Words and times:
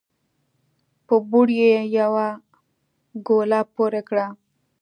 په 1.07 1.15
بوړ 1.29 1.47
يې 1.59 1.73
يوه 1.97 2.27
ګوله 3.27 3.59
پورې 3.75 4.01
کړه 4.09 4.27